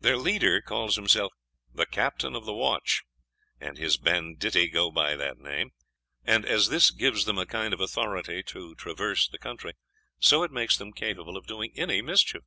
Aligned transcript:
Their 0.00 0.18
leader 0.18 0.60
calls 0.60 0.96
himself 0.96 1.32
the 1.72 1.86
Captain 1.86 2.36
of 2.36 2.44
the 2.44 2.52
Watch, 2.52 3.04
and 3.58 3.78
his 3.78 3.96
banditti 3.96 4.68
go 4.68 4.90
by 4.90 5.16
that 5.16 5.38
name. 5.38 5.70
And 6.24 6.44
as 6.44 6.68
this 6.68 6.90
gives 6.90 7.24
them 7.24 7.38
a 7.38 7.46
kind 7.46 7.72
of 7.72 7.80
authority 7.80 8.42
to 8.48 8.74
traverse 8.74 9.26
the 9.30 9.38
country, 9.38 9.72
so 10.18 10.42
it 10.42 10.50
makes 10.50 10.76
them 10.76 10.92
capable 10.92 11.38
of 11.38 11.46
doing 11.46 11.72
any 11.74 12.02
mischief. 12.02 12.42